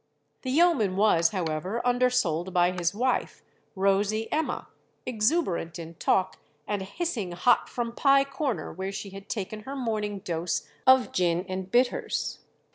The 0.41 0.49
yeoman 0.49 0.95
was, 0.95 1.29
however, 1.29 1.79
under 1.85 2.09
sold 2.09 2.55
by 2.55 2.71
his 2.71 2.95
wife, 2.95 3.43
"Rosy 3.75 4.31
Emma," 4.31 4.67
exuberant 5.05 5.77
in 5.77 5.93
talk 5.93 6.37
and 6.67 6.81
hissing 6.81 7.33
hot 7.33 7.69
from 7.69 7.91
Pie 7.93 8.23
Corner, 8.23 8.73
where 8.73 8.91
she 8.91 9.11
had 9.11 9.29
taken 9.29 9.59
her 9.59 9.75
morning 9.75 10.17
dose 10.17 10.67
of 10.87 11.11
gin 11.11 11.45
and 11.47 11.69
bitters. 11.69 12.39